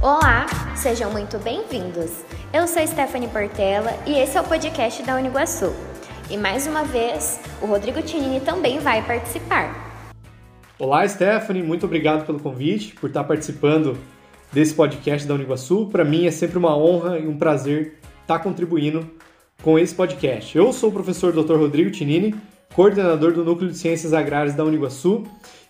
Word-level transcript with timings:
Olá, 0.00 0.46
sejam 0.76 1.10
muito 1.10 1.38
bem-vindos. 1.38 2.22
Eu 2.52 2.68
sou 2.68 2.86
Stephanie 2.86 3.26
Portela 3.26 3.90
e 4.06 4.14
esse 4.14 4.38
é 4.38 4.40
o 4.40 4.44
podcast 4.44 5.02
da 5.02 5.16
Uniguaçu. 5.16 5.74
E 6.30 6.36
mais 6.36 6.68
uma 6.68 6.84
vez, 6.84 7.40
o 7.60 7.66
Rodrigo 7.66 8.00
Tinini 8.00 8.38
também 8.40 8.78
vai 8.78 9.04
participar. 9.04 9.74
Olá, 10.78 11.06
Stephanie, 11.08 11.64
muito 11.64 11.86
obrigado 11.86 12.24
pelo 12.24 12.38
convite, 12.38 12.94
por 12.94 13.08
estar 13.08 13.24
participando 13.24 13.98
desse 14.52 14.72
podcast 14.72 15.26
da 15.26 15.34
Uniguaçu. 15.34 15.86
Para 15.86 16.04
mim 16.04 16.26
é 16.26 16.30
sempre 16.30 16.58
uma 16.58 16.76
honra 16.76 17.18
e 17.18 17.26
um 17.26 17.36
prazer 17.36 17.98
estar 18.22 18.38
contribuindo 18.38 19.20
com 19.62 19.78
esse 19.78 19.94
podcast. 19.94 20.58
Eu 20.58 20.72
sou 20.72 20.90
o 20.90 20.92
professor 20.92 21.32
Dr. 21.32 21.54
Rodrigo 21.54 21.90
Tinini, 21.90 22.34
coordenador 22.74 23.32
do 23.32 23.44
Núcleo 23.44 23.70
de 23.70 23.78
Ciências 23.78 24.12
Agrárias 24.12 24.54
da 24.54 24.64
Uniguaçu 24.64 25.22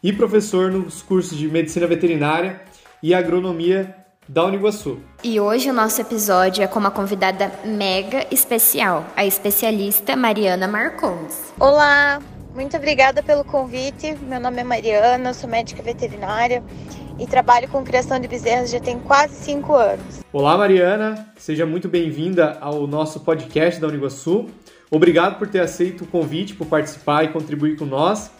e 0.02 0.12
professor 0.12 0.72
nos 0.72 1.02
cursos 1.02 1.38
de 1.38 1.46
Medicina 1.46 1.86
Veterinária 1.86 2.62
e 3.02 3.14
Agronomia 3.14 3.94
da 4.28 4.44
Uniguaçu. 4.44 4.98
E 5.22 5.38
hoje 5.38 5.68
o 5.68 5.74
nosso 5.74 6.00
episódio 6.00 6.64
é 6.64 6.66
com 6.66 6.78
uma 6.78 6.90
convidada 6.90 7.52
mega 7.64 8.26
especial, 8.30 9.04
a 9.14 9.26
especialista 9.26 10.16
Mariana 10.16 10.66
Marcondes. 10.66 11.52
Olá, 11.58 12.20
muito 12.54 12.76
obrigada 12.76 13.22
pelo 13.22 13.44
convite. 13.44 14.16
Meu 14.22 14.38
nome 14.38 14.60
é 14.60 14.64
Mariana, 14.64 15.32
sou 15.32 15.48
médica 15.48 15.82
veterinária 15.82 16.62
e 17.18 17.26
trabalho 17.26 17.68
com 17.68 17.82
criação 17.84 18.18
de 18.18 18.28
bezerras 18.28 18.70
já 18.70 18.80
tem 18.80 18.98
quase 18.98 19.34
cinco 19.34 19.74
anos. 19.74 20.20
Olá, 20.32 20.56
Mariana, 20.56 21.32
seja 21.36 21.64
muito 21.64 21.88
bem-vinda 21.88 22.58
ao 22.60 22.86
nosso 22.86 23.20
podcast 23.20 23.80
da 23.80 23.88
Uniguaçu. 23.88 24.46
Obrigado 24.90 25.38
por 25.38 25.48
ter 25.48 25.60
aceito 25.60 26.04
o 26.04 26.06
convite, 26.06 26.54
por 26.54 26.66
participar 26.66 27.24
e 27.24 27.28
contribuir 27.28 27.76
com 27.76 27.84
nós. 27.84 28.30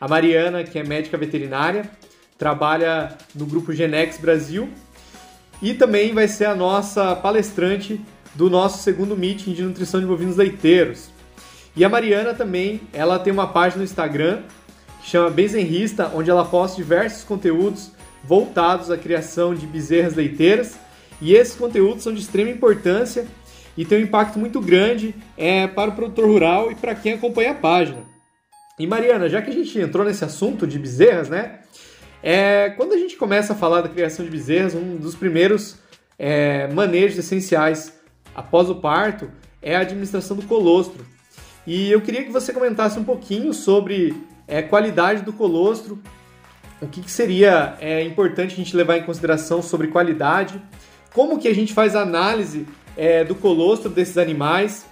A 0.00 0.06
Mariana, 0.06 0.64
que 0.64 0.78
é 0.78 0.84
médica 0.84 1.16
veterinária, 1.16 1.90
trabalha 2.36 3.16
no 3.34 3.46
grupo 3.46 3.72
Genex 3.72 4.18
Brasil 4.18 4.68
e 5.62 5.72
também 5.72 6.12
vai 6.12 6.28
ser 6.28 6.46
a 6.46 6.54
nossa 6.54 7.16
palestrante 7.16 8.00
do 8.34 8.50
nosso 8.50 8.82
segundo 8.82 9.16
meeting 9.16 9.54
de 9.54 9.62
nutrição 9.62 10.00
de 10.00 10.06
bovinos 10.06 10.36
leiteiros. 10.36 11.13
E 11.76 11.84
a 11.84 11.88
Mariana 11.88 12.34
também, 12.34 12.80
ela 12.92 13.18
tem 13.18 13.32
uma 13.32 13.48
página 13.48 13.78
no 13.78 13.84
Instagram 13.84 14.42
que 15.02 15.10
chama 15.10 15.28
Bezenrista, 15.30 16.10
onde 16.14 16.30
ela 16.30 16.44
posta 16.44 16.76
diversos 16.76 17.24
conteúdos 17.24 17.90
voltados 18.22 18.90
à 18.90 18.96
criação 18.96 19.54
de 19.54 19.66
bezerras 19.66 20.14
leiteiras. 20.14 20.78
E 21.20 21.34
esses 21.34 21.54
conteúdos 21.54 22.02
são 22.02 22.12
de 22.12 22.20
extrema 22.20 22.50
importância 22.50 23.26
e 23.76 23.84
têm 23.84 23.98
um 23.98 24.02
impacto 24.02 24.38
muito 24.38 24.60
grande 24.60 25.14
é, 25.36 25.66
para 25.66 25.90
o 25.90 25.94
produtor 25.94 26.26
rural 26.26 26.70
e 26.70 26.74
para 26.74 26.94
quem 26.94 27.14
acompanha 27.14 27.50
a 27.50 27.54
página. 27.54 27.98
E 28.78 28.86
Mariana, 28.86 29.28
já 29.28 29.42
que 29.42 29.50
a 29.50 29.52
gente 29.52 29.78
entrou 29.78 30.04
nesse 30.04 30.24
assunto 30.24 30.66
de 30.66 30.78
bezerras, 30.78 31.28
né? 31.28 31.60
É, 32.22 32.70
quando 32.70 32.92
a 32.92 32.96
gente 32.96 33.16
começa 33.16 33.52
a 33.52 33.56
falar 33.56 33.82
da 33.82 33.88
criação 33.88 34.24
de 34.24 34.30
bezerras, 34.30 34.74
um 34.74 34.96
dos 34.96 35.14
primeiros 35.14 35.76
é, 36.18 36.68
manejos 36.68 37.18
essenciais 37.18 37.92
após 38.34 38.70
o 38.70 38.76
parto 38.76 39.30
é 39.60 39.76
a 39.76 39.80
administração 39.80 40.36
do 40.36 40.42
colostro. 40.42 41.04
E 41.66 41.90
eu 41.90 42.00
queria 42.00 42.24
que 42.24 42.30
você 42.30 42.52
comentasse 42.52 42.98
um 42.98 43.04
pouquinho 43.04 43.54
sobre 43.54 44.14
é, 44.46 44.62
qualidade 44.62 45.22
do 45.22 45.32
colostro, 45.32 45.98
o 46.80 46.86
que, 46.86 47.00
que 47.00 47.10
seria 47.10 47.76
é, 47.80 48.02
importante 48.02 48.52
a 48.52 48.56
gente 48.56 48.76
levar 48.76 48.98
em 48.98 49.02
consideração 49.02 49.62
sobre 49.62 49.88
qualidade, 49.88 50.60
como 51.14 51.38
que 51.38 51.48
a 51.48 51.54
gente 51.54 51.72
faz 51.72 51.94
a 51.96 52.02
análise 52.02 52.66
é, 52.96 53.24
do 53.24 53.34
colostro 53.34 53.88
desses 53.88 54.18
animais? 54.18 54.84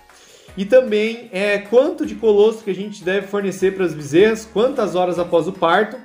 E 0.56 0.64
também 0.64 1.28
é, 1.32 1.58
quanto 1.58 2.06
de 2.06 2.14
colostro 2.14 2.64
que 2.64 2.70
a 2.70 2.74
gente 2.74 3.02
deve 3.02 3.26
fornecer 3.26 3.74
para 3.74 3.84
as 3.84 3.94
bezerras, 3.94 4.48
quantas 4.50 4.94
horas 4.94 5.18
após 5.18 5.48
o 5.48 5.52
parto? 5.52 5.96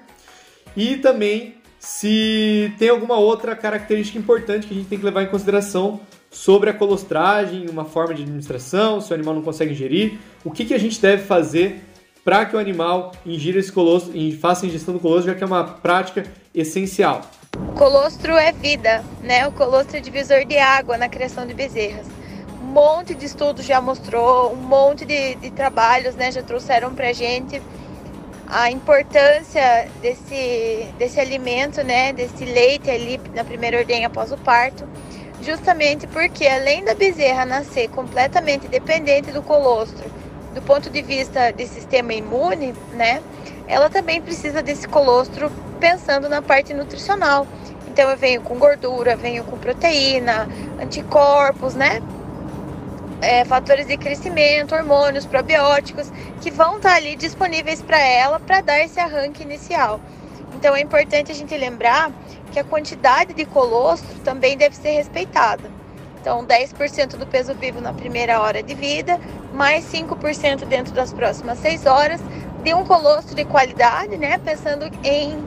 E 0.76 0.98
também 0.98 1.56
se 1.80 2.74
tem 2.78 2.90
alguma 2.90 3.18
outra 3.18 3.56
característica 3.56 4.18
importante 4.18 4.68
que 4.68 4.74
a 4.74 4.78
gente 4.78 4.90
tem 4.90 4.98
que 4.98 5.06
levar 5.06 5.24
em 5.24 5.28
consideração 5.28 6.02
sobre 6.30 6.70
a 6.70 6.74
colostragem, 6.74 7.70
uma 7.70 7.86
forma 7.86 8.14
de 8.14 8.24
administração, 8.24 9.02
se 9.02 9.12
o 9.12 9.14
animal 9.14 9.36
não 9.36 9.42
consegue 9.42 9.72
ingerir, 9.72 10.18
o 10.44 10.52
que, 10.52 10.66
que 10.66 10.74
a 10.74 10.80
gente 10.80 11.00
deve 11.02 11.24
fazer 11.24 11.82
para 12.24 12.46
que 12.46 12.56
o 12.56 12.60
animal 12.60 13.14
ingira 13.26 13.60
esse 13.60 13.72
colostro 13.72 14.14
faça 14.40 14.66
a 14.66 14.68
ingestão 14.68 14.94
do 14.94 15.00
colostro, 15.00 15.32
já 15.32 15.38
que 15.38 15.44
é 15.44 15.48
uma 15.48 15.64
prática 15.64 16.26
essencial. 16.54 17.22
Colostro 17.76 18.36
é 18.36 18.52
vida, 18.52 19.04
né? 19.24 19.48
O 19.48 19.52
colostro 19.54 19.96
é 19.98 20.00
divisor 20.02 20.46
de 20.46 20.58
água 20.58 20.98
na 20.98 21.08
criação 21.08 21.48
de 21.48 21.54
bezerras. 21.54 22.06
Um 22.62 22.66
monte 22.66 23.16
de 23.16 23.26
estudos 23.26 23.66
já 23.66 23.80
mostrou, 23.80 24.52
um 24.52 24.58
monte 24.58 25.06
de, 25.06 25.36
de 25.36 25.52
trabalhos, 25.52 26.16
né, 26.16 26.32
já 26.32 26.44
trouxeram 26.44 26.94
pra 26.94 27.14
gente 27.14 27.62
a 28.46 28.70
importância 28.72 29.88
desse, 30.02 30.88
desse 30.98 31.20
alimento, 31.20 31.84
né, 31.84 32.14
desse 32.14 32.46
leite 32.46 32.90
ali 32.90 33.20
na 33.34 33.44
primeira 33.44 33.78
ordem 33.78 34.06
após 34.06 34.32
o 34.32 34.38
parto, 34.38 34.88
justamente 35.42 36.08
porque 36.08 36.48
além 36.48 36.84
da 36.84 36.94
bezerra 36.94 37.46
nascer 37.46 37.90
completamente 37.90 38.68
dependente 38.68 39.32
do 39.32 39.42
colostro, 39.42 40.10
do 40.54 40.62
ponto 40.62 40.90
de 40.90 41.02
vista 41.02 41.52
de 41.52 41.68
sistema 41.68 42.14
imune, 42.14 42.74
né, 42.94 43.22
ela 43.68 43.90
também 43.90 44.22
precisa 44.22 44.64
desse 44.64 44.88
colostro 44.88 45.52
pensando 45.80 46.28
na 46.28 46.42
parte 46.42 46.74
nutricional. 46.74 47.48
Então 47.88 48.10
eu 48.10 48.18
venho 48.18 48.42
com 48.42 48.58
gordura, 48.58 49.16
venho 49.16 49.44
com 49.44 49.58
proteína, 49.58 50.48
anticorpos, 50.82 51.76
né? 51.76 52.02
é, 53.22 53.44
fatores 53.46 53.88
de 53.88 53.98
crescimento, 53.98 54.76
hormônios, 54.76 55.26
probióticos, 55.26 56.12
que 56.42 56.52
vão 56.52 56.78
estar 56.78 56.92
tá 56.92 56.96
ali 56.96 57.16
disponíveis 57.16 57.82
para 57.82 58.00
ela 58.00 58.40
para 58.40 58.62
dar 58.62 58.80
esse 58.80 59.00
arranque 59.00 59.44
inicial. 59.44 60.00
Então 60.58 60.76
é 60.76 60.82
importante 60.82 61.32
a 61.32 61.36
gente 61.36 61.56
lembrar 61.56 62.12
que 62.52 62.60
a 62.60 62.64
quantidade 62.64 63.32
de 63.34 63.46
colostro 63.46 64.20
também 64.24 64.58
deve 64.58 64.76
ser 64.76 64.92
respeitada. 64.92 65.70
Então, 66.20 66.44
10% 66.44 67.16
do 67.16 67.28
peso 67.28 67.54
vivo 67.54 67.80
na 67.80 67.94
primeira 67.94 68.42
hora 68.42 68.62
de 68.64 68.74
vida, 68.74 69.20
mais 69.54 69.86
5% 69.86 70.66
dentro 70.66 70.94
das 70.94 71.14
próximas 71.14 71.60
6 71.60 71.86
horas, 71.86 72.20
de 72.64 72.74
um 72.74 72.84
colostro 72.84 73.36
de 73.36 73.46
qualidade, 73.46 74.18
né? 74.18 74.38
Pensando 74.40 74.90
em 75.04 75.42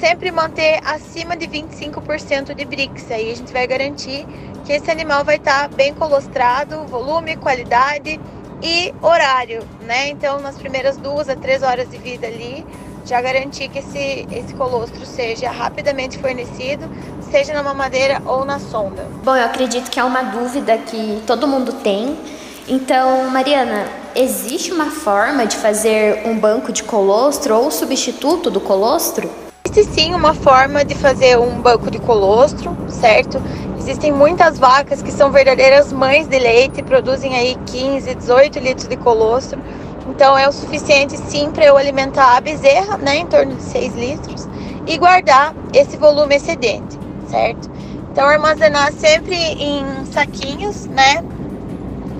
sempre 0.00 0.32
manter 0.32 0.80
acima 0.84 1.36
de 1.36 1.46
25% 1.46 2.54
de 2.54 2.64
BRICS. 2.64 3.10
Aí 3.12 3.30
a 3.30 3.36
gente 3.36 3.52
vai 3.52 3.66
garantir 3.66 4.26
que 4.66 4.72
esse 4.72 4.90
animal 4.90 5.24
vai 5.24 5.36
estar 5.36 5.68
tá 5.68 5.76
bem 5.76 5.94
colostrado, 5.94 6.84
volume, 6.86 7.36
qualidade 7.36 8.20
e 8.60 8.92
horário, 9.00 9.62
né? 9.82 10.08
Então, 10.08 10.40
nas 10.40 10.58
primeiras 10.58 10.96
duas 10.96 11.28
a 11.28 11.36
três 11.36 11.62
horas 11.62 11.88
de 11.88 11.98
vida 11.98 12.26
ali, 12.26 12.66
já 13.04 13.20
garantir 13.20 13.68
que 13.68 13.78
esse, 13.78 14.26
esse 14.30 14.54
colostro 14.54 15.04
seja 15.04 15.50
rapidamente 15.50 16.18
fornecido, 16.18 16.88
seja 17.30 17.52
na 17.52 17.62
mamadeira 17.62 18.22
ou 18.24 18.44
na 18.44 18.58
sonda. 18.58 19.06
Bom, 19.22 19.36
eu 19.36 19.44
acredito 19.44 19.90
que 19.90 20.00
é 20.00 20.04
uma 20.04 20.22
dúvida 20.22 20.78
que 20.78 21.22
todo 21.26 21.46
mundo 21.46 21.72
tem. 21.72 22.16
Então, 22.66 23.28
Mariana, 23.28 23.86
existe 24.16 24.72
uma 24.72 24.90
forma 24.90 25.46
de 25.46 25.56
fazer 25.56 26.26
um 26.26 26.38
banco 26.38 26.72
de 26.72 26.82
colostro 26.82 27.54
ou 27.56 27.70
substituto 27.70 28.50
do 28.50 28.60
colostro? 28.60 29.30
Existe 29.70 29.92
sim 29.92 30.14
uma 30.14 30.32
forma 30.34 30.84
de 30.84 30.94
fazer 30.94 31.38
um 31.38 31.60
banco 31.60 31.90
de 31.90 31.98
colostro, 31.98 32.74
certo? 32.88 33.42
Existem 33.78 34.12
muitas 34.12 34.58
vacas 34.58 35.02
que 35.02 35.12
são 35.12 35.30
verdadeiras 35.30 35.92
mães 35.92 36.26
de 36.26 36.38
leite, 36.38 36.82
produzem 36.82 37.34
aí 37.34 37.54
15, 37.66 38.14
18 38.14 38.58
litros 38.60 38.88
de 38.88 38.96
colostro. 38.96 39.60
Então 40.06 40.36
é 40.36 40.48
o 40.48 40.52
suficiente 40.52 41.16
sim 41.16 41.50
para 41.50 41.64
eu 41.64 41.76
alimentar 41.76 42.36
a 42.36 42.40
bezerra, 42.40 42.98
né, 42.98 43.16
em 43.16 43.26
torno 43.26 43.54
de 43.54 43.62
6 43.62 43.94
litros, 43.94 44.48
e 44.86 44.98
guardar 44.98 45.54
esse 45.72 45.96
volume 45.96 46.36
excedente, 46.36 46.98
certo? 47.28 47.70
Então 48.12 48.26
armazenar 48.26 48.92
sempre 48.92 49.34
em 49.34 50.04
saquinhos, 50.12 50.86
né, 50.86 51.24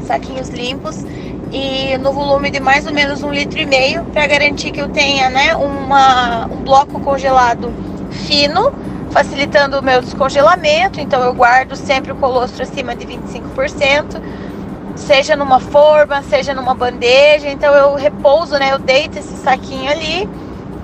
saquinhos 0.06 0.49
limpos 0.49 1.05
e 1.53 1.97
no 1.99 2.12
volume 2.12 2.50
de 2.50 2.59
mais 2.59 2.87
ou 2.87 2.93
menos 2.93 3.23
um 3.23 3.31
litro 3.31 3.61
e 3.61 3.67
meio 3.67 4.05
para 4.06 4.26
garantir 4.26 4.70
que 4.70 4.81
eu 4.81 4.88
tenha, 4.88 5.31
né, 5.31 5.55
uma, 5.55 6.47
um 6.47 6.62
bloco 6.64 6.99
congelado 7.00 7.73
fino 8.11 8.73
facilitando 9.11 9.79
o 9.79 9.82
meu 9.82 10.00
descongelamento. 10.00 11.00
Então 11.00 11.23
eu 11.23 11.32
guardo 11.32 11.76
sempre 11.76 12.11
o 12.11 12.17
colostro 12.17 12.64
acima 12.64 12.97
de 12.97 13.06
25%, 13.06 14.20
seja 14.96 15.37
numa 15.37 15.61
forma, 15.61 16.23
seja 16.23 16.55
numa 16.55 16.75
bandeja. 16.75 17.49
Então 17.49 17.75
eu 17.75 17.94
repouso, 17.94 18.58
né? 18.58 18.73
Eu 18.73 18.79
deito 18.79 19.19
esse 19.19 19.37
saquinho 19.37 19.91
ali, 19.91 20.29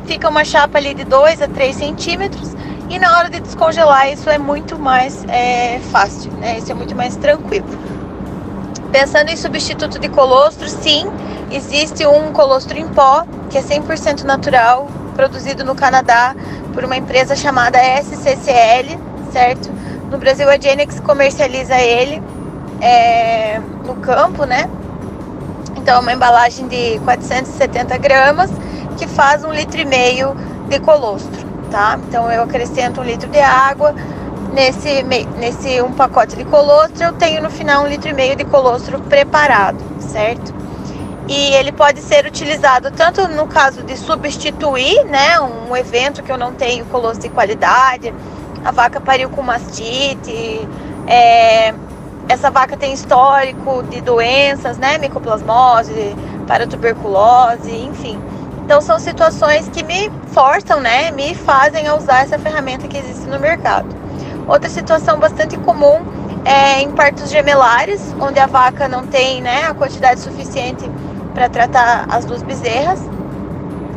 fica 0.06 0.28
uma 0.28 0.44
chapa 0.44 0.78
ali 0.78 0.94
de 0.94 1.04
2 1.04 1.42
a 1.42 1.48
3 1.48 1.76
centímetros. 1.76 2.54
E 2.88 2.98
na 2.98 3.16
hora 3.16 3.30
de 3.30 3.40
descongelar, 3.40 4.12
isso 4.12 4.28
é 4.28 4.36
muito 4.36 4.78
mais 4.78 5.24
é, 5.28 5.78
fácil, 5.92 6.32
né? 6.32 6.58
Isso 6.58 6.72
é 6.72 6.74
muito 6.74 6.94
mais 6.96 7.14
tranquilo. 7.16 7.66
Pensando 8.90 9.30
em 9.30 9.36
substituto 9.36 10.00
de 10.00 10.08
colostro, 10.08 10.68
sim, 10.68 11.06
existe 11.52 12.04
um 12.04 12.32
colostro 12.32 12.76
em 12.76 12.88
pó, 12.88 13.24
que 13.48 13.56
é 13.56 13.62
100% 13.62 14.24
natural, 14.24 14.88
produzido 15.14 15.64
no 15.64 15.76
Canadá 15.76 16.34
por 16.74 16.84
uma 16.84 16.96
empresa 16.96 17.36
chamada 17.36 17.78
SCCL, 17.78 18.98
certo? 19.32 19.70
No 20.10 20.18
Brasil 20.18 20.50
a 20.50 20.58
Genex 20.58 20.98
comercializa 20.98 21.80
ele 21.80 22.20
é, 22.80 23.60
no 23.84 23.96
campo, 23.96 24.44
né? 24.44 24.68
Então 25.76 25.96
é 25.96 26.00
uma 26.00 26.12
embalagem 26.12 26.68
de 26.68 26.98
470 27.00 27.96
gramas 27.98 28.50
que 28.98 29.06
faz 29.06 29.44
um 29.44 29.52
litro 29.52 29.80
e 29.80 29.84
meio 29.84 30.34
de 30.68 30.78
colostro, 30.78 31.46
tá? 31.70 31.98
Então, 32.06 32.30
eu 32.30 32.42
acrescento 32.42 33.00
um 33.00 33.04
litro 33.04 33.28
de 33.28 33.40
água 33.40 33.94
nesse, 34.52 35.02
nesse 35.38 35.80
um 35.82 35.92
pacote 35.92 36.36
de 36.36 36.44
colostro, 36.44 37.04
eu 37.04 37.12
tenho 37.12 37.42
no 37.42 37.50
final 37.50 37.84
um 37.84 37.86
litro 37.86 38.10
e 38.10 38.12
meio 38.12 38.36
de 38.36 38.44
colostro 38.44 39.00
preparado, 39.00 39.78
certo? 40.00 40.54
E 41.28 41.54
ele 41.54 41.72
pode 41.72 42.00
ser 42.00 42.26
utilizado 42.26 42.90
tanto 42.90 43.26
no 43.28 43.46
caso 43.46 43.82
de 43.82 43.96
substituir, 43.96 45.04
né, 45.04 45.40
um 45.40 45.76
evento 45.76 46.22
que 46.22 46.32
eu 46.32 46.36
não 46.36 46.52
tenho 46.52 46.84
colostro 46.86 47.22
de 47.22 47.28
qualidade, 47.28 48.12
a 48.64 48.70
vaca 48.70 49.00
pariu 49.00 49.30
com 49.30 49.40
mastite, 49.40 50.68
é, 51.06 51.72
essa 52.30 52.48
vaca 52.48 52.76
tem 52.76 52.92
histórico 52.92 53.82
de 53.90 54.00
doenças, 54.00 54.78
né, 54.78 54.98
micoplasmose, 54.98 56.14
paratuberculose, 56.46 57.74
enfim. 57.74 58.20
Então 58.64 58.80
são 58.80 59.00
situações 59.00 59.68
que 59.68 59.82
me 59.82 60.08
forçam, 60.28 60.80
né, 60.80 61.10
me 61.10 61.34
fazem 61.34 61.88
a 61.88 61.96
usar 61.96 62.22
essa 62.22 62.38
ferramenta 62.38 62.86
que 62.86 62.96
existe 62.96 63.26
no 63.26 63.40
mercado. 63.40 63.88
Outra 64.46 64.70
situação 64.70 65.18
bastante 65.18 65.56
comum 65.58 66.00
é 66.44 66.80
em 66.80 66.92
partos 66.92 67.30
gemelares, 67.30 68.14
onde 68.20 68.38
a 68.38 68.46
vaca 68.46 68.86
não 68.86 69.04
tem, 69.08 69.42
né, 69.42 69.64
a 69.66 69.74
quantidade 69.74 70.20
suficiente 70.20 70.88
para 71.34 71.48
tratar 71.48 72.06
as 72.08 72.24
duas 72.24 72.44
bezerras 72.44 73.00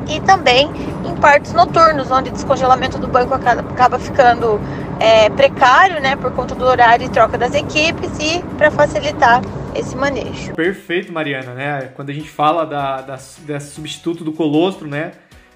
e 0.07 0.19
também 0.21 0.71
em 1.05 1.15
partos 1.15 1.53
noturnos, 1.53 2.09
onde 2.09 2.29
o 2.29 2.33
descongelamento 2.33 2.97
do 2.97 3.07
banco 3.07 3.35
acaba 3.35 3.99
ficando 3.99 4.59
é, 5.03 5.29
precário, 5.29 5.99
né, 6.01 6.15
por 6.15 6.31
conta 6.31 6.55
do 6.55 6.63
horário 6.63 7.05
de 7.05 7.11
troca 7.11 7.37
das 7.37 7.53
equipes 7.53 8.09
e 8.21 8.41
para 8.55 8.71
facilitar 8.71 9.41
esse 9.75 9.97
manejo. 9.97 10.53
Perfeito, 10.53 11.11
Mariana, 11.11 11.53
né? 11.53 11.91
Quando 11.93 12.09
a 12.09 12.13
gente 12.13 12.29
fala 12.29 12.65
da, 12.65 13.01
da, 13.01 13.19
desse 13.39 13.71
substituto 13.71 14.23
do 14.23 14.31
colostro, 14.31 14.87
né, 14.87 15.11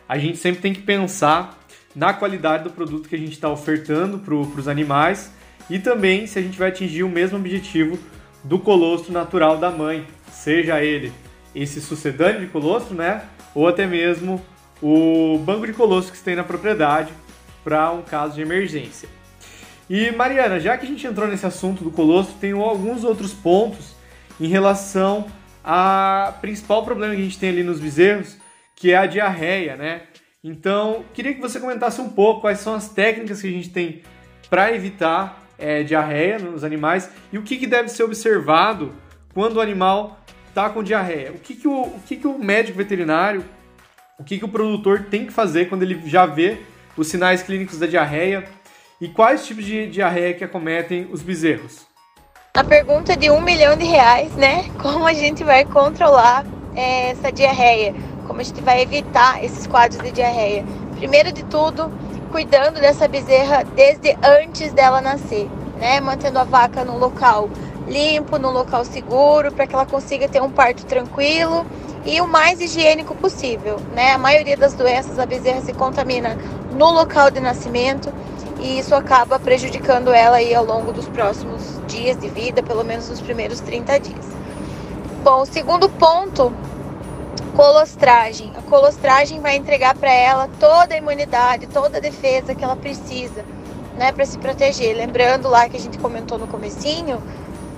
a 0.08 0.18
gente 0.18 0.38
sempre 0.38 0.60
tem 0.60 0.74
que 0.74 0.82
pensar 0.82 1.58
na 1.96 2.14
qualidade 2.14 2.66
do 2.66 2.72
produto 2.72 3.08
que 3.08 3.16
a 3.16 3.18
gente 3.18 3.32
está 3.32 3.50
ofertando 3.50 4.20
para 4.20 4.36
os 4.36 4.68
animais 4.68 5.32
e 5.70 5.80
também 5.80 6.28
se 6.28 6.38
a 6.38 6.42
gente 6.42 6.60
vai 6.60 6.68
atingir 6.68 7.04
o 7.04 7.10
mesmo 7.10 7.38
objetivo 7.38 7.98
do 8.44 8.60
colostro 8.60 9.14
natural 9.14 9.58
da 9.58 9.72
mãe, 9.72 10.06
seja 10.30 10.84
ele 10.84 11.14
esse 11.56 11.80
sucedâneo 11.80 12.42
de 12.42 12.48
colostro, 12.48 12.94
né? 12.94 13.24
Ou 13.56 13.66
até 13.66 13.88
mesmo 13.88 14.46
o 14.82 15.40
banco 15.40 15.66
de 15.66 15.72
colostro 15.72 16.12
que 16.12 16.18
você 16.18 16.26
tem 16.26 16.36
na 16.36 16.44
propriedade 16.44 17.14
para 17.64 17.90
um 17.92 18.02
caso 18.02 18.36
de 18.36 18.42
emergência. 18.42 19.17
E 19.90 20.12
Mariana, 20.12 20.60
já 20.60 20.78
que 20.78 20.86
a 20.86 20.90
gente 20.90 21.08
entrou 21.08 21.28
nesse 21.28 21.46
assunto 21.46 21.84
do 21.84 21.92
colostro, 21.92 22.36
tem 22.40 22.52
alguns 22.52 23.04
outros 23.04 23.34
pontos 23.34 23.96
em 24.40 24.48
relação 24.48 25.28
ao 25.64 26.34
principal 26.34 26.84
problema 26.84 27.16
que 27.16 27.22
a 27.22 27.24
gente 27.24 27.40
tem 27.40 27.50
ali 27.50 27.64
nos 27.64 27.80
bezerros, 27.80 28.38
que 28.76 28.92
é 28.92 28.98
a 28.98 29.06
diarreia, 29.06 29.76
né? 29.76 30.04
Então, 30.44 31.04
queria 31.14 31.34
que 31.34 31.42
você 31.42 31.60
comentasse 31.60 32.00
um 32.00 32.10
pouco 32.10 32.42
quais 32.42 32.60
são 32.60 32.74
as 32.74 32.90
técnicas 32.90 33.42
que 33.42 33.48
a 33.48 33.52
gente 33.52 33.70
tem 33.70 34.02
para 34.50 34.74
evitar 34.74 35.44
é, 35.58 35.84
diarreia 35.84 36.38
nos 36.38 36.64
animais 36.64 37.10
e 37.34 37.38
o 37.38 37.42
que, 37.42 37.58
que 37.58 37.68
deve 37.68 37.90
ser 37.90 38.04
observado 38.04 38.94
quando 39.34 39.58
o 39.58 39.62
animal 39.62 40.20
está 40.48 40.70
com 40.70 40.84
diarreia. 40.84 41.32
O 41.32 41.40
que, 41.40 41.56
que, 41.56 41.68
o, 41.68 41.82
o, 41.82 42.02
que, 42.06 42.16
que 42.18 42.28
o 42.28 42.38
médico 42.38 42.78
veterinário, 42.78 43.44
o 44.20 44.24
que, 44.24 44.38
que 44.38 44.46
o 44.46 44.50
produtor 44.50 45.08
tem 45.10 45.26
que 45.26 45.34
fazer 45.34 45.70
quando 45.70 45.84
ele 45.84 46.02
já 46.08 46.26
vê 46.26 46.58
os 46.96 47.08
sinais 47.08 47.44
clínicos 47.44 47.78
da 47.78 47.86
diarreia 47.86 48.44
e 49.00 49.08
quais 49.08 49.46
tipos 49.46 49.64
de 49.64 49.88
diarreia 49.88 50.34
que 50.34 50.44
acometem 50.44 51.08
os 51.12 51.22
bezerros? 51.22 51.86
A 52.56 52.64
pergunta 52.64 53.16
de 53.16 53.30
um 53.30 53.40
milhão 53.40 53.76
de 53.78 53.86
reais, 53.86 54.34
né? 54.34 54.66
Como 54.82 55.06
a 55.06 55.14
gente 55.14 55.44
vai 55.44 55.64
controlar 55.64 56.44
é, 56.76 57.12
essa 57.12 57.32
diarreia? 57.32 57.94
Como 58.26 58.42
a 58.42 58.44
gente 58.44 58.62
vai 58.62 58.82
evitar 58.82 59.44
esses 59.44 59.68
quadros 59.68 60.02
de 60.02 60.12
diarreia? 60.12 60.66
Primeiro 60.96 61.32
de 61.32 61.44
tudo, 61.44 61.92
cuidando 62.32 62.80
dessa 62.82 63.08
bezerra 63.08 63.64
desde 63.76 64.18
antes 64.24 64.74
dela 64.74 65.00
nascer, 65.00 65.48
né? 65.80 66.00
Mantendo 66.00 66.40
a 66.40 66.44
vaca 66.44 66.84
no 66.84 66.98
local 66.98 67.50
limpo, 67.88 68.40
num 68.40 68.52
local 68.52 68.84
seguro, 68.84 69.52
para 69.52 69.68
que 69.68 69.76
ela 69.76 69.86
consiga 69.86 70.28
ter 70.28 70.42
um 70.42 70.50
parto 70.50 70.86
tranquilo 70.86 71.66
e 72.06 72.20
o 72.20 72.28
mais 72.28 72.60
higiênico 72.60 73.16
possível. 73.16 73.80
Né? 73.94 74.14
A 74.14 74.18
maioria 74.18 74.58
das 74.58 74.74
doenças, 74.74 75.20
a 75.20 75.26
bezerra 75.26 75.62
se 75.62 75.74
contamina 75.74 76.38
no 76.72 76.90
local 76.92 77.32
de 77.32 77.40
nascimento 77.40 78.12
e 78.60 78.80
isso 78.80 78.96
acaba 78.96 79.40
prejudicando 79.40 80.12
ela 80.12 80.38
aí 80.38 80.54
ao 80.54 80.66
longo 80.66 80.92
dos 80.92 81.08
próximos 81.08 81.62
dias 81.88 82.18
de 82.18 82.30
vida, 82.30 82.64
pelo 82.64 82.84
menos 82.84 83.10
nos 83.10 83.22
primeiros 83.22 83.60
30 83.60 84.00
dias. 84.00 84.26
Bom, 85.24 85.42
o 85.42 85.46
segundo 85.46 85.90
ponto, 85.90 86.54
colostragem. 87.56 88.52
A 88.58 88.62
colostragem 88.62 89.40
vai 89.40 89.56
entregar 89.56 89.96
para 89.96 90.12
ela 90.12 90.50
toda 90.60 90.94
a 90.94 90.98
imunidade, 90.98 91.68
toda 91.68 91.98
a 91.98 92.02
defesa 92.02 92.56
que 92.56 92.64
ela 92.64 92.76
precisa, 92.76 93.44
né, 93.98 94.12
para 94.12 94.26
se 94.26 94.38
proteger. 94.38 94.96
Lembrando 94.96 95.50
lá 95.50 95.68
que 95.68 95.78
a 95.78 95.80
gente 95.80 95.98
comentou 95.98 96.38
no 96.38 96.48
comecinho, 96.48 97.22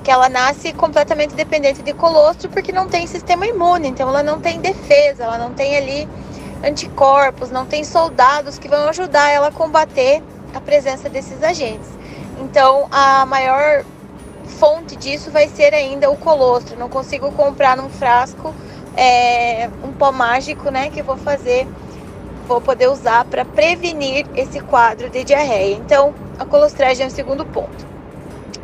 que 0.03 0.11
ela 0.11 0.29
nasce 0.29 0.73
completamente 0.73 1.33
dependente 1.33 1.81
de 1.81 1.93
colostro 1.93 2.49
porque 2.49 2.71
não 2.71 2.87
tem 2.87 3.05
sistema 3.05 3.45
imune, 3.45 3.89
então 3.89 4.07
ela 4.09 4.23
não 4.23 4.39
tem 4.39 4.59
defesa, 4.59 5.23
ela 5.23 5.37
não 5.37 5.53
tem 5.53 5.75
ali 5.75 6.09
anticorpos, 6.63 7.49
não 7.51 7.65
tem 7.65 7.83
soldados 7.83 8.57
que 8.57 8.67
vão 8.67 8.87
ajudar 8.89 9.29
ela 9.29 9.47
a 9.47 9.51
combater 9.51 10.21
a 10.53 10.61
presença 10.61 11.09
desses 11.09 11.41
agentes. 11.43 11.89
Então 12.39 12.87
a 12.91 13.25
maior 13.25 13.83
fonte 14.45 14.95
disso 14.95 15.31
vai 15.31 15.47
ser 15.47 15.73
ainda 15.73 16.09
o 16.09 16.17
colostro. 16.17 16.77
Não 16.77 16.89
consigo 16.89 17.31
comprar 17.31 17.77
num 17.77 17.89
frasco 17.89 18.53
é, 18.95 19.69
um 19.83 19.91
pó 19.91 20.11
mágico, 20.11 20.69
né, 20.69 20.89
que 20.89 21.01
vou 21.01 21.17
fazer, 21.17 21.67
vou 22.47 22.59
poder 22.59 22.89
usar 22.89 23.25
para 23.25 23.45
prevenir 23.45 24.25
esse 24.35 24.59
quadro 24.59 25.09
de 25.09 25.23
diarreia. 25.23 25.75
Então 25.75 26.13
a 26.37 26.45
colostragem 26.45 27.05
é 27.05 27.07
o 27.07 27.11
segundo 27.11 27.45
ponto. 27.45 27.87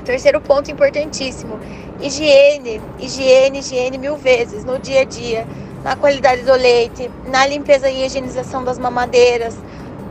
Terceiro 0.04 0.40
ponto 0.42 0.70
importantíssimo: 0.70 1.60
higiene, 2.02 2.82
higiene, 3.00 3.60
higiene 3.60 3.98
mil 3.98 4.18
vezes 4.18 4.64
no 4.64 4.78
dia 4.78 5.02
a 5.02 5.04
dia, 5.04 5.48
na 5.84 5.96
qualidade 5.96 6.44
do 6.44 6.54
leite, 6.54 7.10
na 7.28 7.46
limpeza 7.48 7.90
e 7.90 8.06
higienização 8.06 8.64
das 8.64 8.78
mamadeiras, 8.78 9.56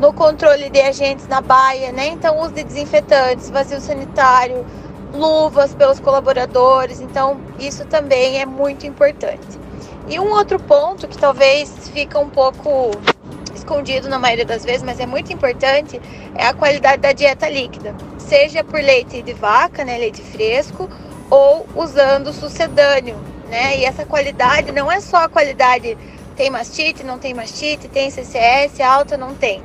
no 0.05 0.12
controle 0.12 0.69
de 0.69 0.83
agentes 0.83 1.27
na 1.29 1.41
baia, 1.41 1.91
né? 1.91 2.09
Então, 2.09 2.39
uso 2.39 2.53
de 2.53 2.62
desinfetantes, 2.62 3.49
vazio 3.49 3.81
sanitário, 3.81 4.67
luvas 5.15 5.73
pelos 5.73 5.99
colaboradores. 5.99 7.01
Então, 7.01 7.41
isso 7.59 7.87
também 7.87 8.39
é 8.39 8.45
muito 8.45 8.87
importante. 8.87 9.59
E 10.06 10.21
um 10.21 10.31
outro 10.33 10.61
ponto 10.61 11.09
que 11.09 11.17
talvez 11.17 11.89
fica 11.89 12.19
um 12.19 12.29
pouco 12.29 12.91
escondido 13.55 14.06
na 14.06 14.19
maioria 14.19 14.44
das 14.44 14.63
vezes, 14.63 14.82
mas 14.82 15.01
é 15.01 15.06
muito 15.06 15.32
importante, 15.32 15.99
é 16.34 16.49
a 16.49 16.53
qualidade 16.53 17.01
da 17.01 17.13
dieta 17.13 17.49
líquida 17.49 17.94
seja 18.19 18.63
por 18.63 18.81
leite 18.81 19.23
de 19.23 19.32
vaca, 19.32 19.84
né, 19.84 19.96
leite 19.96 20.20
fresco, 20.20 20.87
ou 21.31 21.67
usando 21.75 22.31
sucedâneo, 22.32 23.17
né? 23.49 23.79
E 23.79 23.84
essa 23.87 24.05
qualidade 24.05 24.70
não 24.70 24.93
é 24.93 25.01
só 25.01 25.25
a 25.25 25.29
qualidade 25.29 25.96
tem 26.37 26.51
mastite, 26.51 27.05
não 27.05 27.19
tem 27.19 27.32
mastite, 27.32 27.89
tem 27.89 28.11
CCS 28.11 28.81
alta, 28.81 29.17
não 29.17 29.34
tem. 29.34 29.63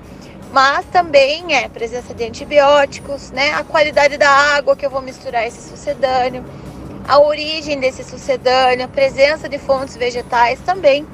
Mas 0.51 0.85
também 0.87 1.55
é 1.55 1.67
presença 1.69 2.13
de 2.13 2.23
antibióticos, 2.23 3.31
né? 3.31 3.53
A 3.53 3.63
qualidade 3.63 4.17
da 4.17 4.29
água 4.29 4.75
que 4.75 4.85
eu 4.85 4.89
vou 4.89 5.01
misturar 5.01 5.45
esse 5.45 5.69
sucedâneo, 5.69 6.43
a 7.07 7.19
origem 7.19 7.79
desse 7.79 8.03
sucedâneo, 8.03 8.85
a 8.85 8.87
presença 8.87 9.47
de 9.47 9.57
fontes 9.57 9.95
vegetais 9.95 10.59
também 10.61 11.05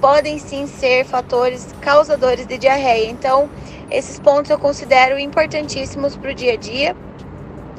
podem 0.00 0.38
sim 0.38 0.66
ser 0.66 1.04
fatores 1.04 1.74
causadores 1.80 2.46
de 2.46 2.58
diarreia. 2.58 3.08
Então, 3.08 3.48
esses 3.90 4.18
pontos 4.18 4.50
eu 4.50 4.58
considero 4.58 5.18
importantíssimos 5.18 6.16
para 6.16 6.30
o 6.30 6.34
dia 6.34 6.52
a 6.52 6.56
dia, 6.56 6.96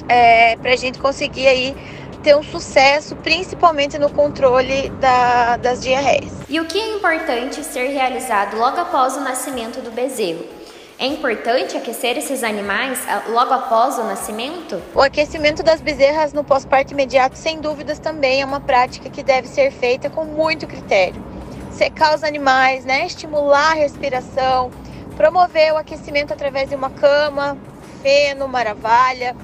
é, 0.10 0.55
para 0.57 0.72
a 0.72 0.75
gente 0.75 1.00
conseguir 1.00 1.48
aí 1.48 1.75
ter 2.24 2.36
um 2.36 2.43
sucesso, 2.43 3.15
principalmente 3.17 4.00
no 4.00 4.10
controle 4.10 4.89
da, 5.00 5.57
das 5.57 5.81
diarreias. 5.81 6.31
E 6.50 6.60
o 6.60 6.65
que 6.65 6.79
é 6.79 6.95
importante 6.95 7.63
ser 7.63 7.89
realizado 7.89 8.57
logo 8.57 8.79
após 8.81 9.15
o 9.15 9.19
nascimento 9.19 9.79
do 9.81 9.91
bezerro? 9.91 10.54
É 10.97 11.05
importante 11.05 11.75
aquecer 11.75 12.17
esses 12.17 12.41
animais 12.41 13.05
ah, 13.09 13.23
logo 13.27 13.53
após 13.53 13.97
o 13.97 14.03
nascimento? 14.05 14.81
O 14.93 15.01
aquecimento 15.01 15.61
das 15.61 15.81
bezerras 15.81 16.31
no 16.31 16.41
pós-parto 16.41 16.93
imediato, 16.93 17.37
sem 17.37 17.59
dúvidas, 17.59 17.99
também 17.99 18.41
é 18.41 18.45
uma 18.45 18.61
prática 18.61 19.09
que 19.09 19.21
deve 19.21 19.45
ser 19.49 19.71
feita 19.71 20.09
com 20.09 20.23
muito 20.23 20.65
critério. 20.65 21.21
Secar 21.69 22.15
os 22.15 22.23
animais, 22.23 22.85
né? 22.85 23.05
estimular 23.05 23.71
a 23.71 23.73
respiração, 23.73 24.71
promover 25.17 25.73
o 25.73 25.77
aquecimento 25.77 26.31
através 26.31 26.69
de 26.69 26.75
uma 26.75 26.89
cama, 26.89 27.57
feno, 28.01 28.47
maravalha, 28.47 29.35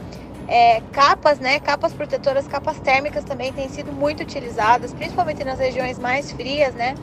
é, 0.48 0.82
capas, 0.94 1.38
né? 1.38 1.60
Capas 1.60 1.92
protetoras, 1.92 2.48
capas 2.48 2.80
térmicas 2.80 3.26
também 3.26 3.52
têm 3.52 3.68
sido 3.68 3.92
muito 3.92 4.24
utilizadas, 4.24 4.94
principalmente 4.94 5.44
nas 5.44 5.60
regiões 5.60 6.00
mais 6.00 6.32
frias, 6.32 6.74
né? 6.76 6.96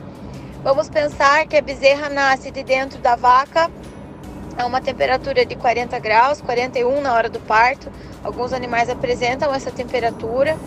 Vamos 0.63 0.89
pensar 0.89 1.45
que 1.45 1.55
a 1.55 1.61
bezerra 1.61 2.09
nasce 2.09 2.49
de 2.49 2.63
dentro 2.63 2.99
da 2.99 3.15
vaca 3.15 3.69
a 4.59 4.65
uma 4.65 4.81
temperatura 4.81 5.45
de 5.45 5.55
40 5.55 5.97
graus, 5.99 6.41
41 6.41 6.99
na 6.99 7.13
hora 7.13 7.29
do 7.29 7.39
parto. 7.39 7.89
Alguns 8.21 8.51
animais 8.51 8.89
apresentam 8.89 9.53
essa 9.53 9.71
temperatura. 9.71 10.57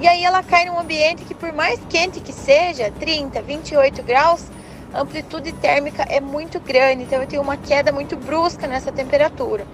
E 0.00 0.08
aí 0.08 0.24
ela 0.24 0.42
cai 0.42 0.64
num 0.64 0.78
ambiente 0.78 1.24
que 1.24 1.34
por 1.34 1.52
mais 1.52 1.80
quente 1.88 2.18
que 2.20 2.32
seja, 2.32 2.92
30, 2.98 3.40
28 3.40 4.02
graus, 4.02 4.44
a 4.92 5.00
amplitude 5.00 5.52
térmica 5.52 6.02
é 6.08 6.20
muito 6.20 6.58
grande, 6.58 7.04
então 7.04 7.20
eu 7.20 7.28
tenho 7.28 7.42
uma 7.42 7.56
queda 7.56 7.92
muito 7.92 8.16
brusca 8.16 8.66
nessa 8.66 8.90
temperatura. 8.90 9.64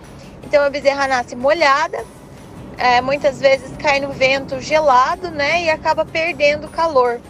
Então 0.42 0.62
a 0.62 0.68
bezerra 0.68 1.06
nasce 1.06 1.34
molhada, 1.34 2.04
é, 2.76 3.00
muitas 3.00 3.40
vezes 3.40 3.74
cai 3.78 3.98
no 4.00 4.12
vento 4.12 4.60
gelado, 4.60 5.30
né, 5.30 5.62
e 5.62 5.70
acaba 5.70 6.04
perdendo 6.04 6.68
calor. 6.68 7.20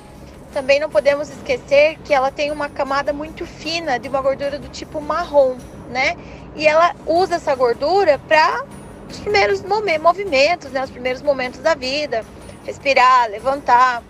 Também 0.52 0.80
não 0.80 0.88
podemos 0.88 1.28
esquecer 1.28 1.98
que 2.04 2.14
ela 2.14 2.30
tem 2.30 2.50
uma 2.50 2.68
camada 2.68 3.12
muito 3.12 3.44
fina 3.44 3.98
de 3.98 4.08
uma 4.08 4.20
gordura 4.20 4.58
do 4.58 4.68
tipo 4.68 5.00
marrom, 5.00 5.56
né? 5.90 6.16
E 6.54 6.66
ela 6.66 6.94
usa 7.06 7.36
essa 7.36 7.54
gordura 7.54 8.18
para 8.28 8.64
os 9.10 9.18
primeiros 9.18 9.62
movimentos, 9.62 10.70
né? 10.70 10.84
Os 10.84 10.90
primeiros 10.90 11.22
momentos 11.22 11.60
da 11.60 11.74
vida, 11.74 12.24
respirar, 12.64 13.28
levantar, 13.30 14.02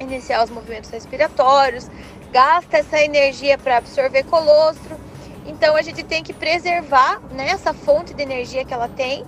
iniciar 0.00 0.44
os 0.44 0.50
movimentos 0.50 0.90
respiratórios, 0.90 1.90
gasta 2.32 2.78
essa 2.78 3.00
energia 3.00 3.58
para 3.58 3.78
absorver 3.78 4.24
colostro. 4.24 4.96
Então 5.46 5.76
a 5.76 5.82
gente 5.82 6.02
tem 6.02 6.22
que 6.22 6.32
preservar 6.32 7.20
né, 7.32 7.50
essa 7.50 7.72
fonte 7.72 8.12
de 8.12 8.22
energia 8.22 8.64
que 8.64 8.74
ela 8.74 8.88
tem 8.88 9.24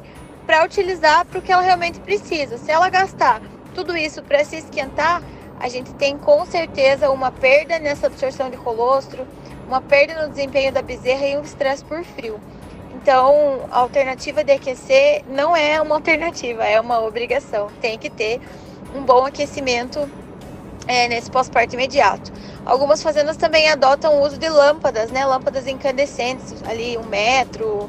para 0.46 0.64
utilizar 0.64 1.24
para 1.24 1.38
o 1.38 1.42
que 1.42 1.50
ela 1.52 1.62
realmente 1.62 1.98
precisa. 2.00 2.58
Se 2.58 2.70
ela 2.70 2.88
gastar 2.88 3.40
tudo 3.74 3.96
isso 3.96 4.22
para 4.22 4.44
se 4.44 4.56
esquentar, 4.56 5.22
a 5.58 5.68
gente 5.68 5.92
tem 5.94 6.16
com 6.18 6.44
certeza 6.44 7.10
uma 7.10 7.30
perda 7.30 7.78
nessa 7.78 8.06
absorção 8.06 8.50
de 8.50 8.56
colostro, 8.56 9.26
uma 9.70 9.80
perda 9.80 10.26
no 10.26 10.32
desempenho 10.32 10.72
da 10.72 10.82
bezerra 10.82 11.24
e 11.28 11.36
um 11.36 11.42
estresse 11.42 11.84
por 11.84 12.02
frio. 12.02 12.40
Então, 12.92 13.60
a 13.70 13.78
alternativa 13.78 14.42
de 14.42 14.50
aquecer 14.50 15.22
não 15.28 15.56
é 15.56 15.80
uma 15.80 15.94
alternativa, 15.94 16.64
é 16.64 16.80
uma 16.80 17.00
obrigação. 17.00 17.68
Tem 17.80 17.96
que 17.96 18.10
ter 18.10 18.40
um 18.96 19.02
bom 19.02 19.24
aquecimento 19.24 20.10
é, 20.88 21.06
nesse 21.06 21.30
pós-parto 21.30 21.74
imediato. 21.74 22.32
Algumas 22.66 23.00
fazendas 23.00 23.36
também 23.36 23.70
adotam 23.70 24.16
o 24.16 24.26
uso 24.26 24.36
de 24.36 24.48
lâmpadas, 24.48 25.12
né? 25.12 25.24
Lâmpadas 25.24 25.68
incandescentes, 25.68 26.52
ali 26.68 26.98
um 26.98 27.04
metro, 27.04 27.88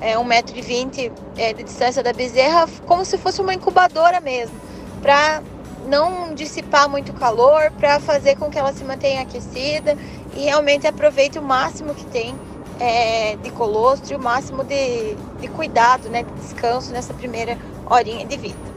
é, 0.00 0.18
um 0.18 0.24
metro 0.24 0.58
e 0.58 0.60
vinte 0.60 1.12
é, 1.38 1.52
de 1.52 1.62
distância 1.62 2.02
da 2.02 2.12
bezerra, 2.12 2.68
como 2.86 3.04
se 3.04 3.16
fosse 3.16 3.40
uma 3.40 3.54
incubadora 3.54 4.20
mesmo, 4.20 4.56
para 5.00 5.42
não 5.86 6.34
dissipar 6.34 6.88
muito 6.88 7.12
calor, 7.12 7.70
para 7.78 8.00
fazer 8.00 8.36
com 8.36 8.50
que 8.50 8.58
ela 8.58 8.72
se 8.72 8.84
mantenha 8.84 9.22
aquecida 9.22 9.96
e 10.36 10.44
realmente 10.44 10.86
aproveite 10.86 11.38
o 11.38 11.42
máximo 11.42 11.94
que 11.94 12.04
tem 12.06 12.34
é, 12.80 13.36
de 13.36 13.50
colostro 13.50 14.12
e 14.12 14.16
o 14.16 14.18
máximo 14.20 14.64
de, 14.64 15.14
de 15.40 15.48
cuidado, 15.48 16.08
né, 16.08 16.22
de 16.22 16.32
descanso 16.32 16.92
nessa 16.92 17.12
primeira 17.12 17.58
horinha 17.86 18.24
de 18.24 18.36
vida. 18.36 18.70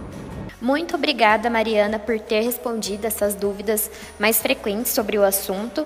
Muito 0.61 0.95
obrigada, 0.95 1.49
Mariana, 1.49 1.99
por 1.99 2.19
ter 2.19 2.41
respondido 2.41 3.05
essas 3.05 3.35
dúvidas 3.35 3.91
mais 4.17 4.41
frequentes 4.41 4.91
sobre 4.93 5.17
o 5.17 5.23
assunto. 5.23 5.85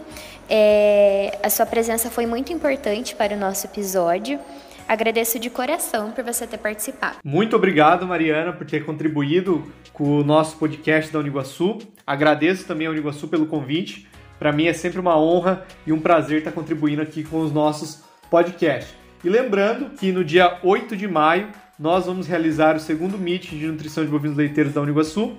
É, 0.50 1.38
a 1.42 1.50
sua 1.50 1.66
presença 1.66 2.10
foi 2.10 2.26
muito 2.26 2.54
importante 2.54 3.16
para 3.16 3.36
o 3.36 3.38
nosso 3.40 3.66
episódio. 3.66 4.40
Agradeço 4.88 5.38
de 5.40 5.50
coração 5.50 6.12
por 6.12 6.24
você 6.24 6.48
ter 6.48 6.58
participado. 6.58 7.18
Muito 7.24 7.56
obrigado, 7.56 8.08
Mariana, 8.08 8.54
por 8.54 8.66
ter 8.66 8.86
contribuído 8.86 9.70
com 9.92 10.20
o 10.20 10.24
nosso 10.24 10.56
podcast 10.58 11.12
da 11.12 11.20
Uniguaçu. 11.20 11.80
Agradeço 12.06 12.66
também 12.66 12.88
a 12.88 12.92
Uniguaçu 12.92 13.28
pelo 13.28 13.48
convite. 13.48 14.08
Para 14.40 14.52
mim 14.52 14.68
é 14.68 14.74
sempre 14.74 15.00
uma 15.00 15.20
honra 15.20 15.66
e 15.86 15.92
um 15.92 16.00
prazer 16.00 16.40
estar 16.40 16.52
contribuindo 16.52 17.02
aqui 17.02 17.24
com 17.24 17.40
os 17.40 17.52
nossos 17.52 18.04
podcasts. 18.30 18.94
E 19.24 19.30
lembrando 19.30 19.90
que 19.92 20.12
no 20.12 20.24
dia 20.24 20.60
8 20.64 20.96
de 20.96 21.08
maio 21.08 21.50
nós 21.80 22.06
vamos 22.06 22.28
realizar 22.28 22.76
o 22.76 22.80
segundo 22.80 23.18
Meet 23.18 23.50
de 23.50 23.68
Nutrição 23.68 24.04
de 24.04 24.12
Bovinos 24.12 24.38
Leiteiros 24.38 24.74
da 24.74 24.82
Uniguaçu 24.82 25.38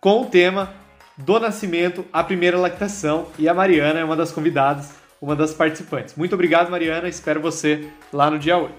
com 0.00 0.22
o 0.22 0.26
tema 0.26 0.72
do 1.16 1.38
nascimento 1.40 2.04
à 2.12 2.22
primeira 2.22 2.56
lactação 2.56 3.26
e 3.38 3.48
a 3.48 3.54
Mariana 3.54 3.98
é 3.98 4.04
uma 4.04 4.14
das 4.14 4.30
convidadas, 4.30 4.90
uma 5.20 5.34
das 5.34 5.52
participantes. 5.52 6.14
Muito 6.14 6.34
obrigado, 6.34 6.70
Mariana, 6.70 7.08
espero 7.08 7.40
você 7.40 7.88
lá 8.12 8.30
no 8.30 8.38
dia 8.38 8.56
8. 8.56 8.72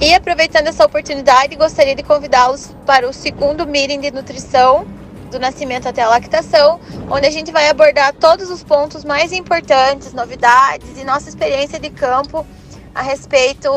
E 0.00 0.14
aproveitando 0.14 0.66
essa 0.66 0.84
oportunidade, 0.84 1.54
gostaria 1.54 1.94
de 1.94 2.02
convidá-los 2.02 2.74
para 2.86 3.08
o 3.08 3.12
segundo 3.12 3.66
meeting 3.66 4.00
de 4.00 4.10
nutrição 4.10 4.86
do 5.32 5.40
nascimento 5.40 5.88
até 5.88 6.02
a 6.02 6.08
lactação, 6.08 6.78
onde 7.10 7.26
a 7.26 7.30
gente 7.30 7.50
vai 7.50 7.68
abordar 7.68 8.12
todos 8.14 8.50
os 8.50 8.62
pontos 8.62 9.04
mais 9.04 9.32
importantes, 9.32 10.12
novidades 10.12 10.96
e 10.96 11.04
nossa 11.04 11.28
experiência 11.28 11.80
de 11.80 11.90
campo 11.90 12.46
a 12.94 13.02
respeito 13.02 13.70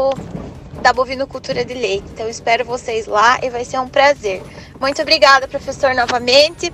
da 0.81 0.93
bovinocultura 0.93 1.65
de 1.65 1.73
leite. 1.73 2.05
Então 2.13 2.29
espero 2.29 2.63
vocês 2.63 3.07
lá 3.07 3.39
e 3.41 3.49
vai 3.49 3.65
ser 3.65 3.79
um 3.79 3.87
prazer. 3.87 4.43
Muito 4.79 5.01
obrigada, 5.01 5.47
professor, 5.47 5.95
novamente 5.95 6.71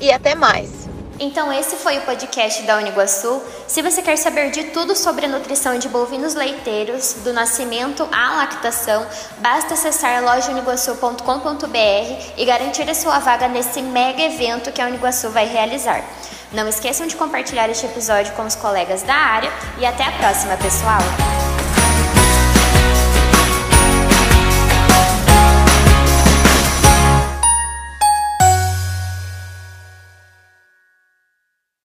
e 0.00 0.12
até 0.12 0.34
mais. 0.34 0.83
Então 1.18 1.52
esse 1.52 1.76
foi 1.76 1.98
o 1.98 2.02
podcast 2.02 2.62
da 2.62 2.78
Uniguaçu. 2.78 3.42
Se 3.66 3.82
você 3.82 4.02
quer 4.02 4.16
saber 4.16 4.50
de 4.50 4.64
tudo 4.64 4.96
sobre 4.96 5.26
a 5.26 5.28
nutrição 5.28 5.78
de 5.78 5.88
bovinos 5.88 6.34
leiteiros, 6.34 7.14
do 7.24 7.32
nascimento 7.32 8.06
à 8.12 8.36
lactação, 8.36 9.06
basta 9.38 9.74
acessar 9.74 10.22
lojauniguaçu.com.br 10.24 12.32
e 12.36 12.44
garantir 12.44 12.88
a 12.88 12.94
sua 12.94 13.18
vaga 13.20 13.48
nesse 13.48 13.80
mega 13.80 14.22
evento 14.22 14.72
que 14.72 14.82
a 14.82 14.86
Uniguaçu 14.86 15.30
vai 15.30 15.46
realizar. 15.46 16.04
Não 16.52 16.68
esqueçam 16.68 17.06
de 17.06 17.16
compartilhar 17.16 17.68
este 17.68 17.86
episódio 17.86 18.32
com 18.34 18.44
os 18.44 18.54
colegas 18.54 19.02
da 19.02 19.14
área 19.14 19.52
e 19.78 19.86
até 19.86 20.04
a 20.04 20.12
próxima, 20.12 20.56
pessoal! 20.56 21.33